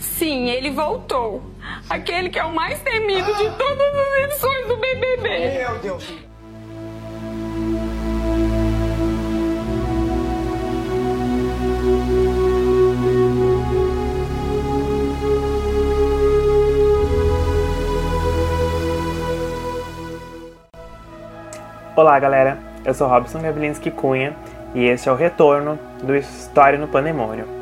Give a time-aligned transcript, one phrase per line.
[0.00, 1.42] Sim, ele voltou.
[1.88, 5.58] Aquele que é o mais temido de todas as edições do BBB.
[5.58, 6.14] Meu Deus.
[21.94, 22.58] Olá, galera.
[22.86, 24.34] Eu sou Robson Gavlinski Cunha
[24.74, 27.59] e este é o retorno do História no Pandemônio.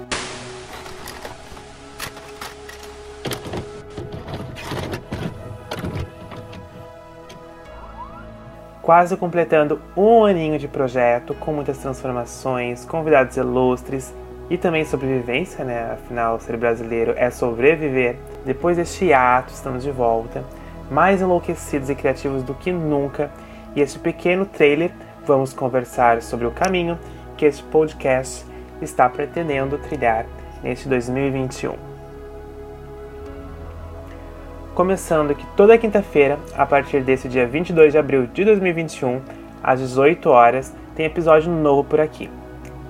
[8.88, 14.14] Quase completando um aninho de projeto, com muitas transformações, convidados ilustres
[14.48, 15.92] e também sobrevivência, né?
[15.92, 18.16] Afinal, ser brasileiro é sobreviver.
[18.46, 20.42] Depois deste ato, estamos de volta,
[20.90, 23.30] mais enlouquecidos e criativos do que nunca.
[23.76, 24.90] E este pequeno trailer,
[25.26, 26.98] vamos conversar sobre o caminho
[27.36, 28.42] que este podcast
[28.80, 30.24] está pretendendo trilhar
[30.62, 31.87] neste 2021.
[34.78, 39.20] Começando aqui toda quinta-feira, a partir desse dia 22 de abril de 2021,
[39.60, 42.30] às 18 horas, tem episódio novo por aqui.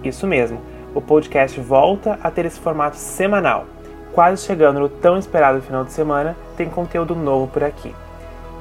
[0.04, 0.60] Isso mesmo,
[0.94, 3.64] o podcast volta a ter esse formato semanal.
[4.12, 7.94] Quase chegando no tão esperado final de semana, tem conteúdo novo por aqui.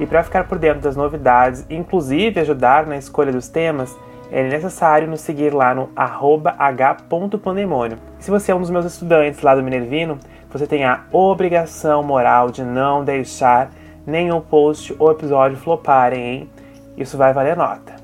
[0.00, 3.94] E para ficar por dentro das novidades, inclusive ajudar na escolha dos temas,
[4.32, 7.98] é necessário nos seguir lá no h.pandemônio.
[8.18, 10.18] Se você é um dos meus estudantes lá do Minervino,
[10.50, 13.70] você tem a obrigação moral de não deixar
[14.06, 16.50] nenhum post ou episódio floparem, hein?
[16.96, 17.96] Isso vai valer nota.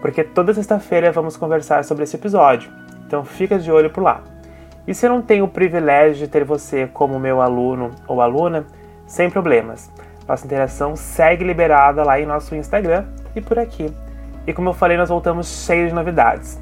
[0.00, 2.70] Porque toda sexta-feira vamos conversar sobre esse episódio,
[3.06, 4.20] então fica de olho por lá.
[4.86, 8.66] E se eu não tenho o privilégio de ter você como meu aluno ou aluna,
[9.06, 9.90] sem problemas.
[10.26, 13.92] Nossa interação segue liberada lá em nosso Instagram e por aqui.
[14.46, 16.58] E como eu falei, nós voltamos cheios de novidades.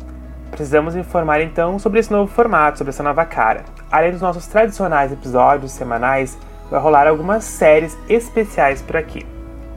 [0.50, 3.64] Precisamos informar então sobre esse novo formato, sobre essa nova cara.
[3.90, 6.36] Além dos nossos tradicionais episódios semanais,
[6.70, 9.26] vai rolar algumas séries especiais por aqui.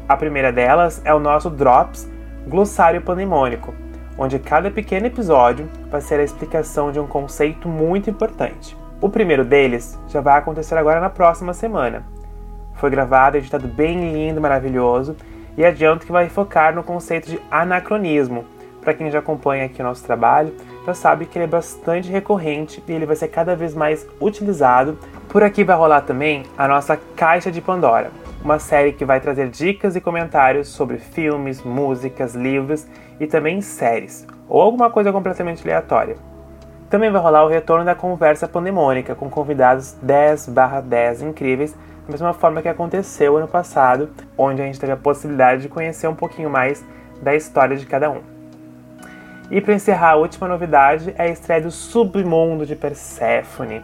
[0.08, 2.10] A primeira delas é o nosso Drops
[2.48, 3.74] Glossário Pandemônico,
[4.18, 8.78] onde cada pequeno episódio vai ser a explicação de um conceito muito importante.
[9.00, 12.04] O primeiro deles já vai acontecer agora na próxima semana.
[12.76, 15.16] Foi gravado e editado bem lindo, maravilhoso,
[15.58, 18.46] e adianto que vai focar no conceito de anacronismo,
[18.84, 20.54] para quem já acompanha aqui o nosso trabalho,
[20.86, 24.98] já sabe que ele é bastante recorrente e ele vai ser cada vez mais utilizado.
[25.30, 28.12] Por aqui vai rolar também a nossa Caixa de Pandora,
[28.44, 32.86] uma série que vai trazer dicas e comentários sobre filmes, músicas, livros
[33.20, 36.18] e também séries, ou alguma coisa completamente aleatória.
[36.90, 41.74] Também vai rolar o retorno da conversa pandemônica com convidados 10/10 incríveis,
[42.06, 46.08] da mesma forma que aconteceu ano passado, onde a gente teve a possibilidade de conhecer
[46.08, 46.86] um pouquinho mais
[47.22, 48.33] da história de cada um.
[49.54, 53.84] E para encerrar, a última novidade é a estreia do Submundo de Perséfone,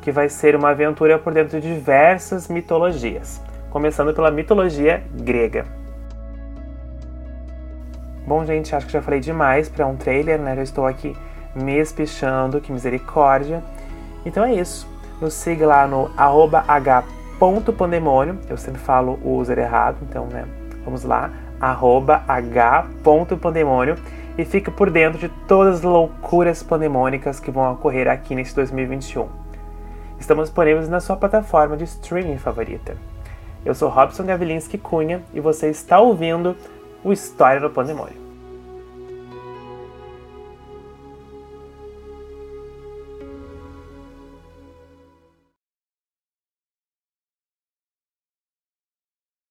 [0.00, 3.38] que vai ser uma aventura por dentro de diversas mitologias,
[3.68, 5.66] começando pela mitologia grega.
[8.26, 10.56] Bom, gente, acho que já falei demais para um trailer, né?
[10.56, 11.14] Já estou aqui
[11.54, 13.62] me espichando, que misericórdia.
[14.24, 14.88] Então é isso.
[15.20, 18.38] Nos siga lá no h.pandemônio.
[18.48, 20.46] Eu sempre falo o user errado, então, né?
[20.82, 23.96] Vamos lá, h.pandemônio
[24.36, 29.28] e fique por dentro de todas as loucuras pandemônicas que vão ocorrer aqui nesse 2021.
[30.18, 32.96] Estamos disponíveis na sua plataforma de streaming favorita.
[33.64, 36.56] Eu sou Robson Gavilinski Cunha e você está ouvindo
[37.02, 38.29] o História no Pandemônio.